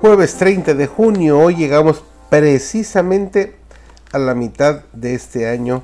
[0.00, 3.56] Jueves 30 de junio, hoy llegamos precisamente
[4.12, 5.82] a la mitad de este año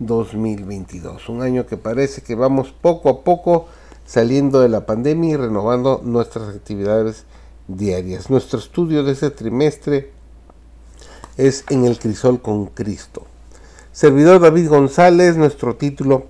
[0.00, 1.30] 2022.
[1.30, 3.68] Un año que parece que vamos poco a poco
[4.04, 7.24] saliendo de la pandemia y renovando nuestras actividades
[7.66, 8.28] diarias.
[8.28, 10.10] Nuestro estudio de este trimestre
[11.38, 13.22] es En el Crisol con Cristo.
[13.92, 16.26] Servidor David González, nuestro título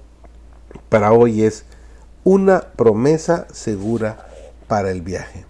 [0.88, 1.64] para hoy es
[2.22, 4.28] Una promesa segura
[4.68, 5.46] para el viaje.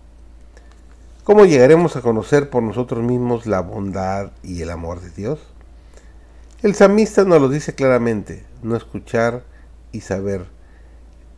[1.25, 5.41] ¿Cómo llegaremos a conocer por nosotros mismos la bondad y el amor de Dios?
[6.61, 9.43] El samista nos lo dice claramente, no escuchar
[9.91, 10.45] y saber,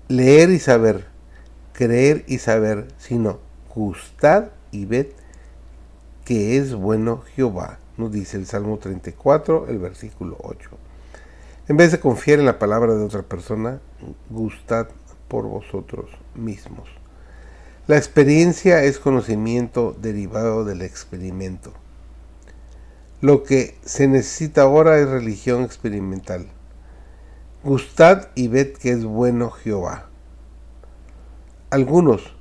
[0.09, 1.07] leer y saber,
[1.73, 3.39] creer y saber, sino
[3.73, 5.07] gustad y ved
[6.25, 10.69] que es bueno Jehová, nos dice el Salmo 34, el versículo 8.
[11.69, 13.79] En vez de confiar en la palabra de otra persona,
[14.31, 14.89] gustad
[15.29, 16.89] por vosotros mismos.
[17.89, 21.73] La experiencia es conocimiento derivado del experimento.
[23.21, 26.49] Lo que se necesita ahora es religión experimental.
[27.63, 30.09] Gustad y ved que es bueno Jehová.
[31.71, 32.35] Algunos,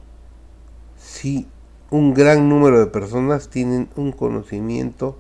[0.98, 1.48] sí,
[1.92, 5.20] un gran número de personas tienen un conocimiento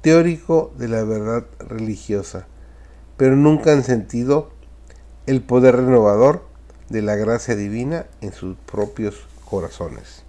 [0.00, 2.48] teórico de la verdad religiosa,
[3.16, 4.50] pero nunca han sentido
[5.26, 6.44] el poder renovador
[6.88, 10.24] de la gracia divina en sus propios corazones.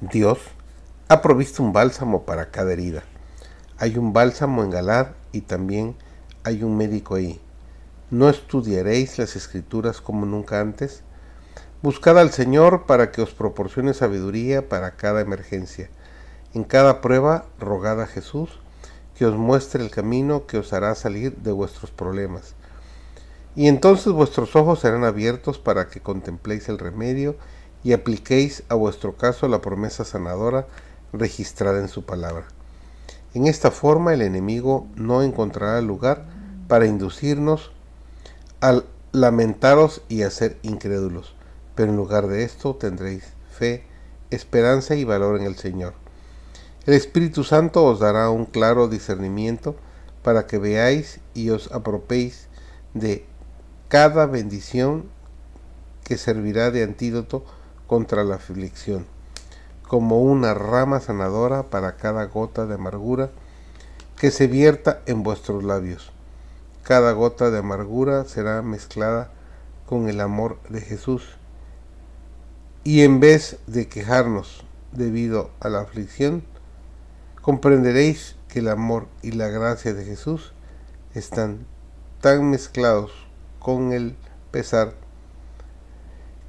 [0.00, 0.38] Dios
[1.08, 3.02] ha provisto un bálsamo para cada herida.
[3.78, 5.96] Hay un bálsamo en Galar y también
[6.44, 7.40] hay un médico ahí.
[8.10, 11.02] ¿No estudiaréis las escrituras como nunca antes?
[11.82, 15.90] Buscad al Señor para que os proporcione sabiduría para cada emergencia.
[16.54, 18.60] En cada prueba, rogad a Jesús
[19.14, 22.54] que os muestre el camino que os hará salir de vuestros problemas.
[23.56, 27.36] Y entonces vuestros ojos serán abiertos para que contempléis el remedio
[27.84, 30.66] y apliquéis a vuestro caso la promesa sanadora
[31.12, 32.44] registrada en su palabra.
[33.34, 36.24] En esta forma el enemigo no encontrará lugar
[36.66, 37.72] para inducirnos
[38.60, 41.34] a lamentaros y a ser incrédulos,
[41.74, 43.84] pero en lugar de esto tendréis fe,
[44.30, 45.94] esperanza y valor en el Señor.
[46.86, 49.76] El Espíritu Santo os dará un claro discernimiento
[50.22, 52.48] para que veáis y os apropiéis
[52.94, 53.24] de
[53.88, 55.04] cada bendición
[56.04, 57.44] que servirá de antídoto
[57.88, 59.06] contra la aflicción,
[59.88, 63.30] como una rama sanadora para cada gota de amargura
[64.16, 66.12] que se vierta en vuestros labios.
[66.84, 69.32] Cada gota de amargura será mezclada
[69.86, 71.36] con el amor de Jesús.
[72.84, 76.44] Y en vez de quejarnos debido a la aflicción,
[77.42, 80.52] comprenderéis que el amor y la gracia de Jesús
[81.14, 81.66] están
[82.20, 83.12] tan mezclados
[83.58, 84.16] con el
[84.50, 84.94] pesar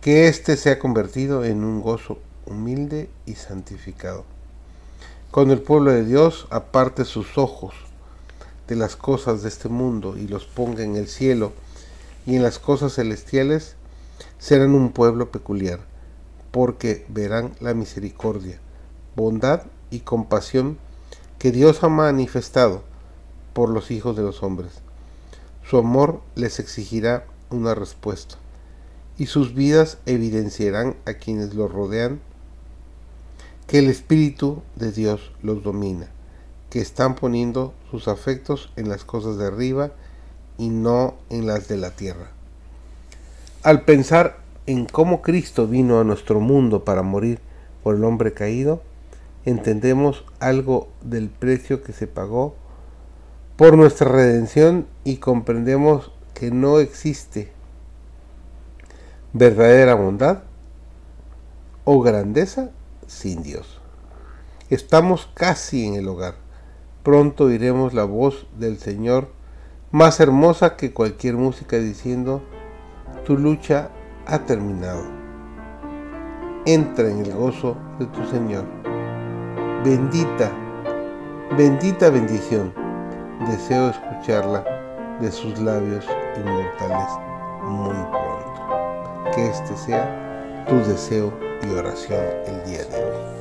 [0.02, 4.24] que éste se ha convertido en un gozo humilde y santificado.
[5.30, 7.74] Cuando el pueblo de Dios aparte sus ojos
[8.70, 11.52] de las cosas de este mundo y los ponga en el cielo
[12.26, 13.76] y en las cosas celestiales,
[14.38, 15.82] serán un pueblo peculiar,
[16.52, 18.58] porque verán la misericordia,
[19.18, 20.78] bondad y compasión
[21.40, 22.84] que Dios ha manifestado
[23.52, 24.72] por los hijos de los hombres.
[25.70, 28.38] Su amor les exigirá una respuesta
[29.20, 32.22] y sus vidas evidenciarán a quienes los rodean
[33.68, 36.08] que el Espíritu de Dios los domina,
[36.70, 39.92] que están poniendo sus afectos en las cosas de arriba
[40.58, 42.32] y no en las de la tierra.
[43.62, 47.40] Al pensar en cómo Cristo vino a nuestro mundo para morir
[47.84, 48.82] por el hombre caído,
[49.44, 52.56] entendemos algo del precio que se pagó
[53.58, 57.59] por nuestra redención y comprendemos que no existe
[59.34, 60.40] verdadera bondad
[61.84, 62.72] o grandeza
[63.06, 63.80] sin Dios.
[64.70, 66.36] Estamos casi en el hogar.
[67.04, 69.30] Pronto oiremos la voz del Señor
[69.92, 72.44] más hermosa que cualquier música diciendo,
[73.26, 73.90] tu lucha
[74.28, 75.04] ha terminado.
[76.66, 78.66] Entra en el gozo de tu Señor.
[79.84, 80.52] Bendita,
[81.58, 82.74] bendita bendición.
[83.48, 84.64] Deseo escucharla
[85.20, 86.06] de sus labios
[86.38, 87.10] inmortales
[87.64, 88.49] muy pronto
[89.36, 91.34] que este sea tu deseo
[91.64, 93.39] y oración el día de hoy.